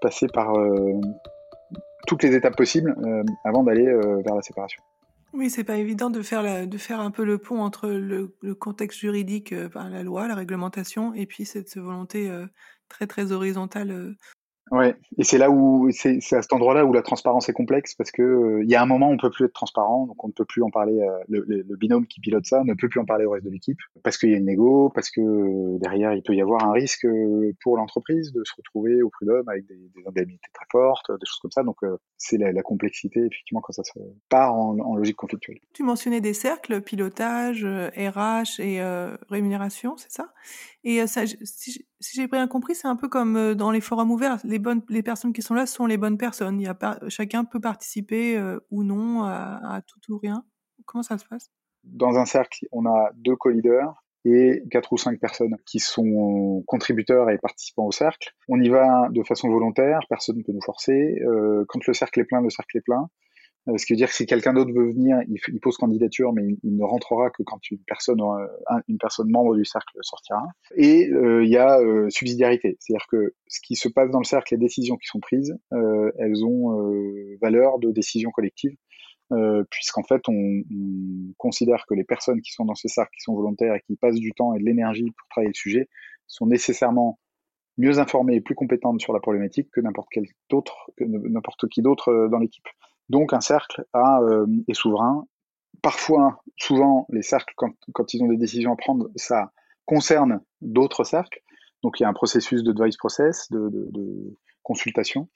[0.00, 0.54] passer par
[2.06, 3.84] toutes les étapes possibles euh, avant d'aller
[4.24, 4.82] vers la séparation.
[5.34, 9.00] Oui, c'est pas évident de faire, de faire un peu le pont entre le, contexte
[9.00, 12.46] juridique, euh, la loi, la réglementation, et puis cette volonté euh,
[12.88, 14.16] très très horizontale euh,
[14.70, 18.10] Ouais, et c'est là où c'est à cet endroit-là où la transparence est complexe parce
[18.10, 20.28] que euh, il y a un moment où on peut plus être transparent, donc on
[20.28, 20.98] ne peut plus en parler.
[21.00, 23.50] Euh, le, le, binôme qui pilote ça ne peut plus en parler au reste de
[23.50, 26.64] l'équipe parce qu'il y a une négo, parce que euh, derrière il peut y avoir
[26.64, 27.06] un risque
[27.62, 31.40] pour l'entreprise de se retrouver au prud'homme avec des, des, indemnités très fortes, des choses
[31.42, 31.62] comme ça.
[31.62, 31.76] Donc
[32.16, 33.92] c'est la, la, complexité effectivement quand ça se
[34.30, 35.58] part en, en, logique conflictuelle.
[35.74, 38.80] Tu mentionnais des cercles, pilotage, RH et
[39.28, 40.32] rémunération, c'est ça?
[40.84, 44.38] Et ça, si, si j'ai bien compris, c'est un peu comme dans les forums ouverts.
[44.44, 46.60] Les bonnes, les personnes qui sont là sont les bonnes personnes.
[46.60, 50.44] Il y a chacun peut participer euh, ou non à, à, tout ou rien.
[50.84, 51.50] Comment ça se passe?
[51.84, 57.30] Dans un cercle, on a deux co-leaders et quatre ou cinq personnes qui sont contributeurs
[57.30, 58.30] et participants au cercle.
[58.48, 61.20] On y va de façon volontaire, personne ne peut nous forcer.
[61.26, 63.10] Euh, quand le cercle est plein, le cercle est plein.
[63.68, 66.32] Euh, ce qui veut dire que si quelqu'un d'autre veut venir, il, il, pose candidature,
[66.32, 70.42] mais il, ne rentrera que quand une personne, euh, une personne membre du cercle sortira.
[70.76, 74.24] Et euh, il y a euh, subsidiarité, c'est-à-dire que ce qui se passe dans le
[74.24, 78.76] cercle, les décisions qui sont prises, euh, elles ont euh, valeur de décision collective,
[79.70, 83.34] puisqu'en fait, on, on, considère que les personnes qui sont dans ce cercle, qui sont
[83.34, 85.88] volontaires et qui passent du temps et de l'énergie pour travailler le sujet,
[86.28, 87.18] sont nécessairement
[87.76, 90.08] mieux informées et plus compétentes sur la problématique que n'importe
[91.00, 92.68] n'importe qui d'autre dans l'équipe.
[93.08, 95.26] Donc un cercle euh, est souverain.
[95.82, 99.52] Parfois, souvent, les cercles, quand, ils ont des décisions à prendre, ça
[99.84, 101.40] concerne d'autres cercles.
[101.82, 105.28] Donc il y a un processus de device process, de consultation,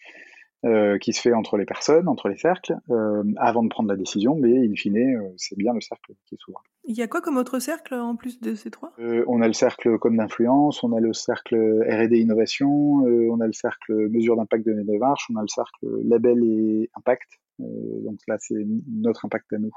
[0.65, 3.97] euh, qui se fait entre les personnes, entre les cercles, euh, avant de prendre la
[3.97, 6.63] décision, mais in fine, euh, c'est bien le cercle qui est souverain.
[6.85, 8.93] Il y a quoi comme autre cercle en plus de ces trois?
[8.99, 13.41] Euh, On a le cercle comme d'influence, on a le cercle R&D innovation, euh, on
[13.41, 17.29] a le cercle mesure d'impact de nos démarches, on a le cercle label et impact,
[17.61, 17.65] euh,
[18.05, 19.73] donc là, c'est notre impact à nous.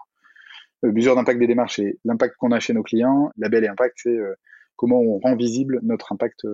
[0.83, 3.31] Euh, mesure d'impact des démarches, c'est l'impact qu'on a chez nos clients.
[3.37, 4.33] Label et impact, c'est euh,
[4.75, 6.47] comment on rend visible notre impact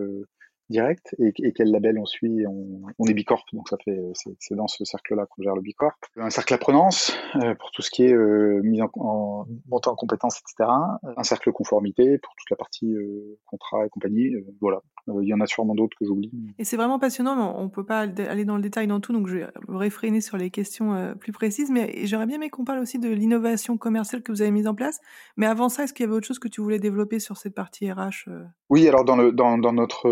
[0.69, 2.45] direct et, et, quel label on suit.
[2.47, 5.97] On, on est Bicorp, donc ça fait c'est dans ce cercle-là qu'on gère le Bicorp.
[6.17, 9.95] Un cercle apprenance euh, pour tout ce qui est euh, mise en, en montée en
[9.95, 10.69] compétences, etc.
[11.15, 14.33] Un cercle conformité pour toute la partie euh, contrat et compagnie.
[14.61, 14.81] voilà.
[15.21, 16.31] Il y en a sûrement d'autres que j'oublie.
[16.59, 17.57] Et c'est vraiment passionnant.
[17.57, 20.35] On peut pas aller dans le détail dans tout, donc je vais me réfréner sur
[20.35, 21.71] les questions plus précises.
[21.71, 24.75] Mais j'aurais bien aimé qu'on parle aussi de l'innovation commerciale que vous avez mise en
[24.75, 24.99] place.
[25.37, 27.55] Mais avant ça, est-ce qu'il y avait autre chose que tu voulais développer sur cette
[27.55, 28.29] partie RH
[28.69, 30.09] Oui, alors dans le dans, dans notre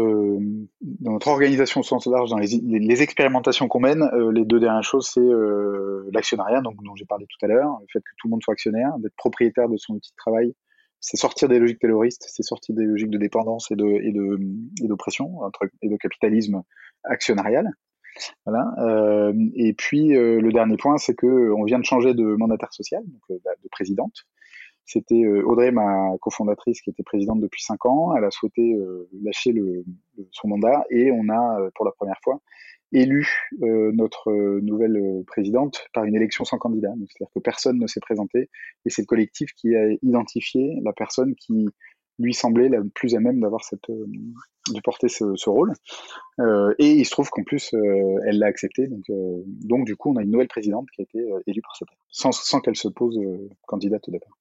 [0.82, 4.84] dans notre organisation au sens large, dans les, expérimentations qu'on mène, euh, les deux dernières
[4.84, 8.28] choses, c'est euh, l'actionnariat, donc dont j'ai parlé tout à l'heure, le fait que tout
[8.28, 10.54] le monde soit actionnaire, d'être propriétaire de son outil de travail,
[11.00, 14.40] c'est sortir des logiques tayloristes, c'est sortir des logiques de dépendance et de et de
[14.84, 15.40] et d'oppression
[15.84, 16.64] et de capitalisme
[17.04, 17.70] actionnarial.
[18.46, 18.74] Voilà.
[18.80, 23.04] Euh, et puis le dernier point, c'est que on vient de changer de mandataire social,
[23.06, 24.26] donc euh, de présidente.
[24.86, 28.15] C'était Audrey, ma cofondatrice, qui était présidente depuis cinq ans.
[28.15, 29.84] Elle a souhaité euh, lâcher le,
[30.32, 32.39] son mandat et on a, pour la première fois,
[32.91, 33.28] élu
[33.63, 36.93] euh, notre nouvelle présidente par une élection sans candidat.
[37.08, 38.50] C'est-à-dire que personne ne s'est présenté
[38.86, 41.67] et c'est le collectif qui a identifié la personne qui
[42.19, 44.06] lui semblait la plus à même d'avoir cette euh,
[44.74, 45.74] de porter ce, ce rôle.
[46.39, 48.88] Euh, et il se trouve qu'en plus, euh, elle l'a accepté.
[48.88, 49.04] Donc,
[49.45, 52.32] donc, du coup, on a une nouvelle présidente qui a été élue par cette sans,
[52.32, 53.19] sans qu'elle se pose
[53.67, 54.36] candidate au départ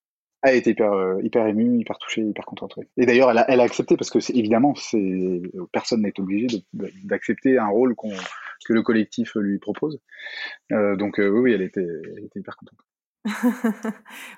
[0.50, 2.78] a été hyper euh, hyper émue, hyper touchée, hyper contente.
[2.96, 5.40] Et d'ailleurs, elle a, elle a accepté parce que évidemment, c'est
[5.72, 8.12] personne n'est obligé d'accepter un rôle qu'on
[8.64, 10.00] que le collectif lui propose.
[10.72, 12.78] Euh, donc euh, oui, elle était, elle était hyper contente.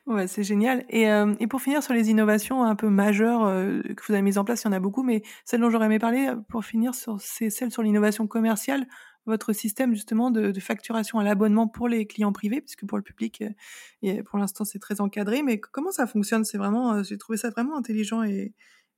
[0.06, 0.84] ouais, c'est génial.
[0.90, 1.06] Et,
[1.40, 3.46] et, pour finir sur les innovations un peu majeures
[3.96, 5.86] que vous avez mises en place, il y en a beaucoup, mais celle dont j'aurais
[5.86, 8.86] aimé parler pour finir, c'est celle sur l'innovation commerciale
[9.26, 13.42] votre système justement de, facturation à l'abonnement pour les clients privés, puisque pour le public,
[14.04, 15.42] euh, pour l'instant, c'est très encadré.
[15.42, 16.44] Mais comment ça fonctionne?
[16.44, 18.52] C'est vraiment, euh, j'ai trouvé ça vraiment intelligent et,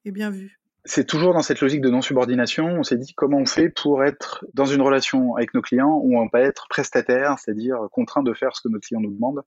[0.06, 0.58] bien vu.
[0.86, 2.64] C'est toujours dans cette logique de non-subordination.
[2.64, 6.18] On s'est dit comment on fait pour être dans une relation avec nos clients où
[6.18, 9.42] on va être prestataire, c'est-à-dire contraint de faire ce que nos clients nous demandent,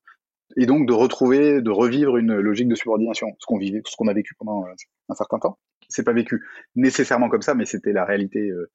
[0.56, 4.06] et donc de retrouver, de revivre une logique de subordination, ce qu'on vivait, ce qu'on
[4.06, 4.66] a vécu pendant
[5.08, 5.58] un certain temps.
[5.88, 8.70] C'est pas vécu nécessairement comme ça, mais c'était la réalité euh,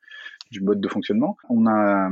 [0.51, 1.37] du mode de fonctionnement.
[1.49, 2.09] On a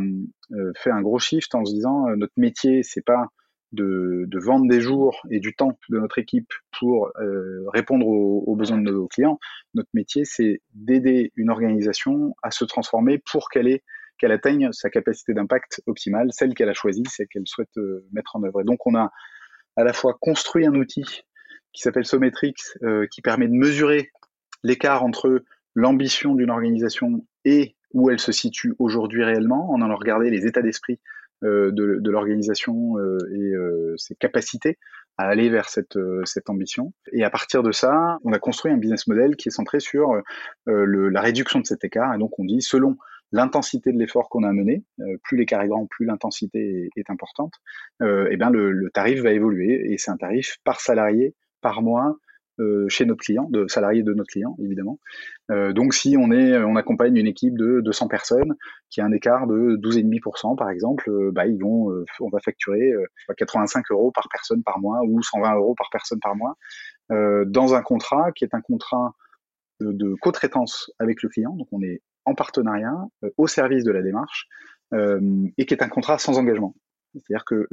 [0.51, 3.27] euh, fait un gros shift en se disant euh, notre métier, c'est pas
[3.71, 8.77] de, vendre des jours et du temps de notre équipe pour euh, répondre aux, besoins
[8.77, 9.39] de nos clients.
[9.73, 13.79] Notre métier, c'est d'aider une organisation à se transformer pour qu'elle
[14.17, 17.75] qu'elle atteigne sa capacité d'impact optimale, celle qu'elle a choisie, celle qu'elle souhaite
[18.13, 18.61] mettre en œuvre.
[18.61, 19.11] Et donc, on a
[19.75, 21.03] à la fois construit un outil
[21.73, 22.53] qui s'appelle Sometrix,
[23.11, 24.09] qui permet de mesurer
[24.63, 25.43] l'écart entre
[25.75, 30.61] l'ambition d'une organisation et où elle se situe aujourd'hui réellement, en allant regarder les états
[30.61, 30.99] d'esprit
[31.43, 34.77] euh, de, de l'organisation euh, et euh, ses capacités
[35.17, 36.93] à aller vers cette, cette ambition.
[37.13, 40.21] Et à partir de ça, on a construit un business model qui est centré sur
[40.65, 42.13] le, la réduction de cet écart.
[42.13, 42.97] Et donc, on dit, selon
[43.31, 47.53] l'intensité de l'effort qu'on a mené, euh, plus l'écart est grand, plus l'intensité est, importante,
[48.01, 49.91] euh, et bien le, le, tarif va évoluer.
[49.91, 52.15] Et c'est un tarif par salarié, par mois,
[52.87, 54.99] chez notre client, de salariés de notre client, évidemment.
[55.51, 58.55] Euh, donc, si on est, on accompagne une équipe de 200 personnes
[58.89, 62.39] qui a un écart de 12,5%, par exemple, euh, bah, ils vont, euh, on va
[62.39, 62.93] facturer
[63.37, 66.55] 85 euros par personne par mois ou 120 euros par personne par mois
[67.09, 69.13] dans un contrat qui est un contrat
[69.79, 71.51] de, de co-traitance avec le client.
[71.55, 72.95] Donc, on est en partenariat,
[73.37, 74.47] au service de la démarche,
[74.91, 76.73] et qui est un contrat sans engagement.
[77.13, 77.67] C'est-à-dire que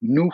[0.00, 0.30] nous,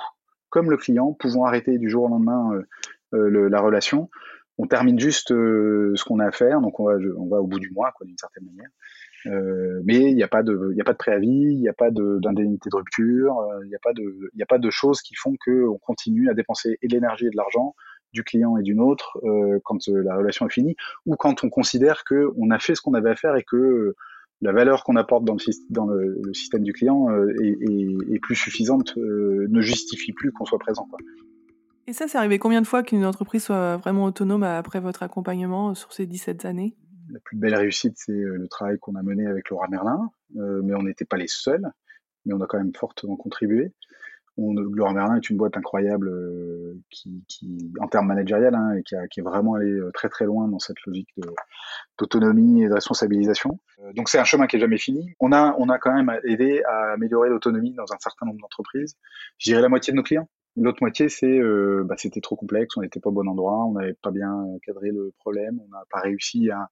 [0.51, 2.67] comme le client, pouvons arrêter du jour au lendemain euh,
[3.13, 4.11] le, la relation.
[4.59, 7.47] On termine juste euh, ce qu'on a à faire, donc on va, on va au
[7.47, 8.69] bout du mois, d'une certaine manière.
[9.27, 11.91] Euh, mais il n'y a pas de, a pas de préavis, il n'y a pas
[11.91, 15.67] d'indemnité de, rupture, il n'y a pas de, a pas de choses qui font que
[15.69, 17.75] on continue à dépenser et de l'énergie et de l'argent
[18.13, 22.05] du client et d'une autre euh, quand la relation est finie, ou quand on considère
[22.05, 23.95] que on a fait ce qu'on avait à faire et que
[24.41, 25.41] la valeur qu'on apporte dans le,
[25.71, 30.45] dans le, système du client euh, est, est, plus suffisante, euh, ne justifie plus qu'on
[30.45, 30.87] soit présent.
[30.89, 30.99] Quoi.
[31.89, 35.75] Et ça, c'est arrivé combien de fois qu'une entreprise soit vraiment autonome après votre accompagnement
[35.75, 36.77] sur ces 17 années?
[37.11, 40.75] La plus belle réussite, c'est le travail qu'on a mené avec Laura Merlin, euh, mais
[40.75, 41.67] on n'était pas les seuls,
[42.27, 43.73] mais on a quand même fortement contribué.
[44.37, 48.95] On, Laura Merlin est une boîte incroyable euh, qui, en termes managériels, hein, et qui,
[48.95, 51.09] a, qui, est vraiment allé très très loin dans cette logique
[51.97, 53.61] d'autonomie et de responsabilisation.
[53.79, 55.15] Euh, donc c'est un chemin qui est jamais fini.
[55.21, 58.99] On a, on a quand même aidé à améliorer l'autonomie dans un certain nombre d'entreprises.
[59.39, 60.29] Je dirais la moitié de nos clients.
[60.57, 63.73] L'autre moitié, c'est euh, bah, c'était trop complexe, on n'était pas au bon endroit, on
[63.73, 66.69] n'avait pas bien cadré le problème, on n'a pas réussi à,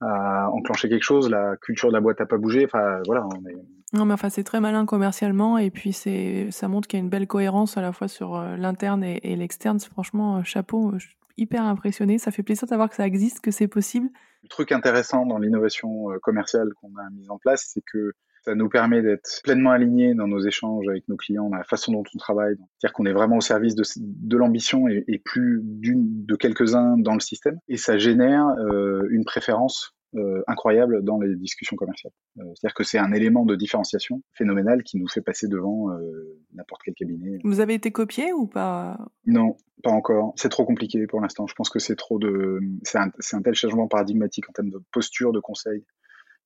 [0.00, 2.64] à, enclencher quelque chose, la culture de la boîte n'a pas bougé.
[2.64, 3.26] Enfin voilà.
[3.26, 3.56] On est...
[3.92, 7.04] Non mais enfin c'est très malin commercialement et puis c'est ça montre qu'il y a
[7.04, 9.78] une belle cohérence à la fois sur euh, l'interne et, et l'externe.
[9.80, 12.18] Franchement, euh, chapeau, je suis hyper impressionné.
[12.18, 14.10] Ça fait plaisir de savoir que ça existe, que c'est possible.
[14.42, 18.12] Le truc intéressant dans l'innovation commerciale qu'on a mise en place, c'est que
[18.44, 21.92] ça nous permet d'être pleinement alignés dans nos échanges avec nos clients, dans la façon
[21.92, 22.56] dont on travaille.
[22.78, 26.96] C'est-à-dire qu'on est vraiment au service de, de l'ambition et, et, plus d'une de quelques-uns
[26.98, 27.58] dans le système.
[27.68, 32.12] Et ça génère euh, une préférence euh, incroyable dans les discussions commerciales.
[32.38, 36.38] Euh, C'est-à-dire que c'est un élément de différenciation phénoménal qui nous fait passer devant euh,
[36.52, 37.38] n'importe quel cabinet.
[37.42, 38.96] Vous avez été copié ou pas?
[39.26, 40.32] Non, pas encore.
[40.36, 41.48] C'est trop compliqué pour l'instant.
[41.48, 44.80] Je pense que c'est trop de, c'est un, un, tel changement paradigmatique en termes de
[44.92, 45.84] posture de conseil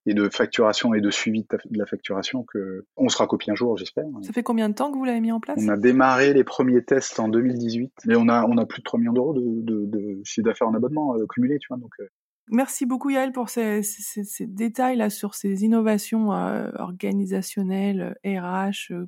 [0.09, 3.77] et de facturation et de suivi de la facturation que on sera copié un jour,
[3.77, 4.05] j'espère.
[4.23, 5.59] Ça fait combien de temps que vous l'avez mis en place?
[5.63, 8.85] On a démarré les premiers tests en 2018, mais on a on a plus de
[8.85, 11.77] 3 millions d'euros de, de, de, chiffre d'affaires en abonnement euh, cumulé, tu vois.
[11.77, 12.07] Donc, euh...
[12.51, 18.93] Merci beaucoup Yael pour ces, ces, ces, détails là sur ces innovations euh, organisationnelles, RH,
[18.93, 19.07] euh,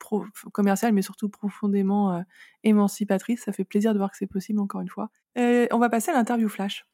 [0.00, 2.20] pro, commerciales, mais surtout profondément euh,
[2.64, 3.44] émancipatrices.
[3.44, 5.10] Ça fait plaisir de voir que c'est possible encore une fois.
[5.36, 6.84] Et on va passer à l'interview flash.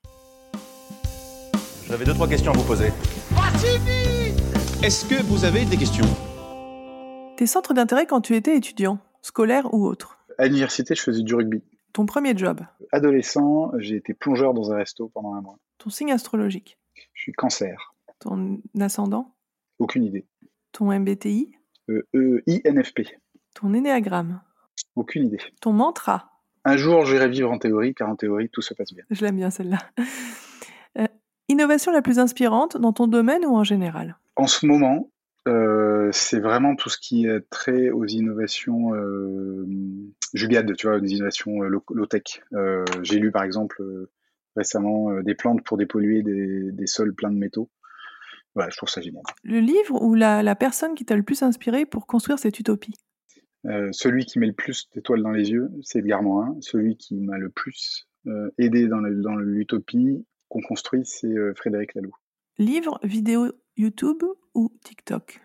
[1.88, 2.92] J'avais deux trois questions à vous poser.
[3.62, 6.06] Est-ce que vous avez des questions?
[7.36, 10.18] Tes centres d'intérêt quand tu étais étudiant, scolaire ou autre?
[10.38, 11.62] À l'université, je faisais du rugby.
[11.92, 12.62] Ton premier job?
[12.90, 15.58] Adolescent, j'ai été plongeur dans un resto pendant un mois.
[15.76, 16.78] Ton signe astrologique?
[17.12, 17.94] Je suis cancer.
[18.18, 19.34] Ton ascendant?
[19.78, 20.26] Aucune idée.
[20.72, 21.52] Ton MBTI
[21.90, 23.02] euh, euh, INFP.
[23.54, 24.40] Ton énéagramme?
[24.96, 25.40] Aucune idée.
[25.60, 26.30] Ton mantra?
[26.64, 29.04] Un jour, j'irai vivre en théorie, car en théorie, tout se passe bien.
[29.10, 29.80] Je l'aime bien celle-là.
[31.50, 35.10] Innovation la plus inspirante dans ton domaine ou en général En ce moment,
[35.48, 39.66] euh, c'est vraiment tout ce qui est trait aux innovations euh,
[40.32, 42.22] jugades, tu vois, des innovations euh, low-tech.
[42.52, 43.82] Euh, J'ai lu par exemple
[44.54, 47.68] récemment des plantes pour dépolluer des, des, sols pleins de métaux.
[48.54, 49.24] Voilà, je trouve ça génial.
[49.42, 52.94] Le livre ou la, la personne qui t'a le plus inspiré pour construire cette utopie
[53.90, 56.56] Celui qui met le plus d'étoiles dans les yeux, c'est Edgar Morin.
[56.60, 58.06] Celui qui m'a le plus
[58.58, 59.00] aidé dans
[59.34, 62.14] l'utopie qu'on construit, c'est Frédéric Laloux.
[62.58, 64.22] Livre, vidéo YouTube
[64.54, 65.40] ou TikTok?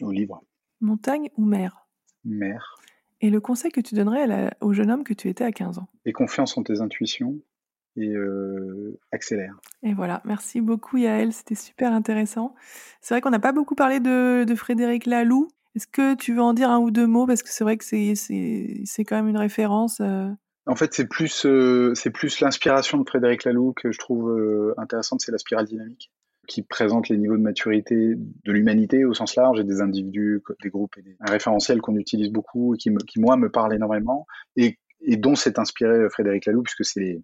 [0.00, 0.44] Au livre.
[0.80, 1.88] Montagne ou mer?
[2.24, 2.76] Mer.
[3.20, 5.78] Et le conseil que tu donnerais la, au jeune homme que tu étais à 15
[5.78, 5.88] ans?
[6.04, 7.40] Et confiance en tes intuitions
[7.96, 9.58] et euh, accélère.
[9.82, 12.54] Et voilà, merci beaucoup Yael, c'était super intéressant.
[13.00, 15.48] C'est vrai qu'on n'a pas beaucoup parlé de, de, Frédéric Laloux.
[15.74, 17.26] Est-ce que tu veux en dire un ou deux mots?
[17.26, 20.00] Parce que c'est vrai que c'est quand même une référence.
[20.00, 20.30] euh.
[20.66, 24.74] En fait, c'est plus, euh, c'est plus l'inspiration de Frédéric Laloux que je trouve euh,
[24.78, 26.12] intéressante, c'est la spirale dynamique,
[26.46, 30.70] qui présente les niveaux de maturité de l'humanité au sens large et des individus, des
[30.70, 33.74] groupes, et des, un référentiel qu'on utilise beaucoup et qui, me, qui, moi, me parle
[33.74, 37.22] énormément et, et dont s'est inspiré Frédéric Laloux, puisque c'est les,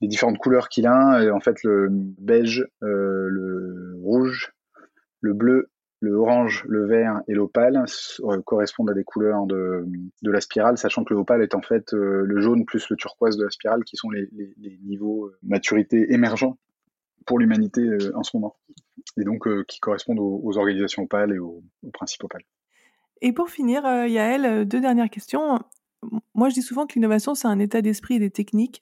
[0.00, 1.32] les différentes couleurs qu'il a.
[1.34, 4.52] En fait, le beige, euh, le rouge,
[5.20, 7.84] le bleu le orange, le vert et l'opale
[8.20, 9.84] euh, correspondent à des couleurs de,
[10.22, 12.96] de, la spirale, sachant que le opale est en fait euh, le jaune plus le
[12.96, 16.56] turquoise de la spirale, qui sont les, les, niveaux euh, maturité émergents
[17.26, 18.56] pour l'humanité en ce moment,
[19.18, 22.44] et donc qui correspondent aux, organisations opales et aux, aux principes opales.
[23.20, 25.58] Et pour finir, Yael, deux dernières questions.
[26.34, 28.80] Moi, je dis souvent que l'innovation, c'est un état d'esprit et des techniques.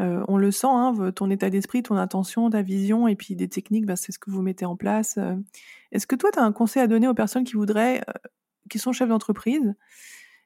[0.00, 3.48] Euh, on le sent, hein, ton état d'esprit, ton intention, ta vision, et puis des
[3.48, 5.16] techniques, bah, c'est ce que vous mettez en place.
[5.18, 5.36] Euh,
[5.92, 8.28] Est-ce que toi, tu as un conseil à donner aux personnes qui voudraient, euh,
[8.68, 9.74] qui sont chefs d'entreprise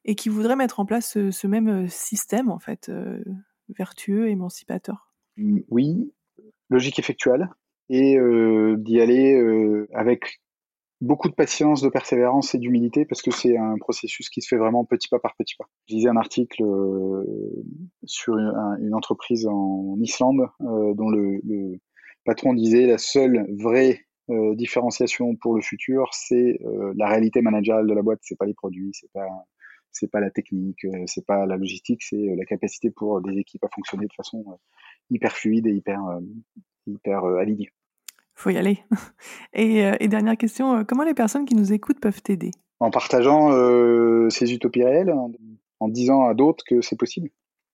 [0.05, 2.91] et qui voudraient mettre en place ce, même système, en fait,
[3.69, 5.13] vertueux, émancipateur?
[5.71, 6.13] Oui,
[6.71, 7.51] logique effectuelle,
[7.91, 8.17] et
[8.79, 10.41] d'y aller avec
[11.01, 14.57] beaucoup de patience, de persévérance et d'humilité parce que c'est un processus qui se fait
[14.57, 15.69] vraiment petit pas par petit pas.
[15.89, 17.25] Je lisais un article euh,
[18.05, 21.79] sur une, entreprise en Islande euh, dont le, le,
[22.25, 26.59] patron disait la seule vraie euh, différenciation pour le futur, c'est
[26.97, 28.19] la réalité managériale de la boîte.
[28.23, 29.29] C'est pas les produits, c'est pas
[29.91, 33.69] c'est pas la technique, c'est pas la logistique, c'est la capacité pour des équipes à
[33.75, 34.45] fonctionner de façon
[35.11, 36.01] hyper fluide et hyper
[36.87, 37.71] hyper alignée
[38.39, 38.85] faut y aller.
[39.53, 42.53] Et, euh, et, dernière question, comment les personnes qui nous écoutent peuvent t'aider?
[42.81, 45.13] En partageant euh, ces utopies réelles,
[45.81, 47.31] en disant à d'autres que c'est possible,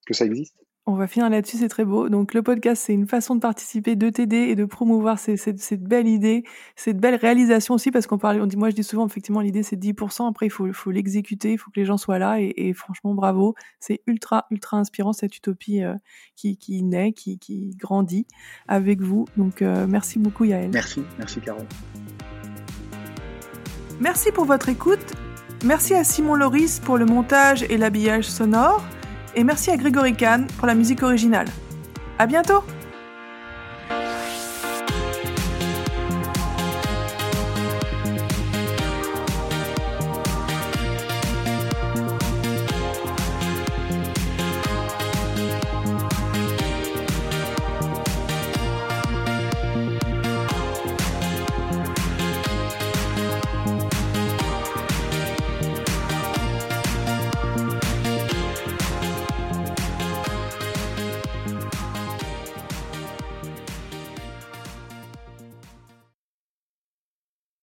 [0.07, 0.57] que ça existe.
[0.87, 2.11] On va finir là-dessus, c'est très beau.
[2.11, 5.59] Donc le podcast, c'est une façon de participer, de t'aider et de promouvoir ces, cette,
[5.59, 6.45] cette, belle idée,
[6.77, 9.63] cette belle réalisation aussi, parce qu'on parle, on dit, moi je dis souvent, effectivement, l'idée
[9.63, 12.53] c'est 10%, après il faut, faut l'exécuter, il faut que les gens soient là, et,
[12.55, 13.55] et franchement, bravo.
[13.81, 15.95] C'est ultra, ultra inspirant cette utopie euh,
[16.37, 18.27] qui, qui naît, qui, qui grandit
[18.69, 19.25] avec vous.
[19.39, 20.71] Donc euh, merci beaucoup Yael.
[20.71, 21.67] Merci, merci Carole.
[24.01, 25.15] Merci pour votre écoute.
[25.65, 28.85] Merci à Simon Loris pour le montage et l'habillage sonore.
[29.37, 31.49] Et merci à Grégory Kahn pour la musique originale.
[32.19, 32.63] À bientôt!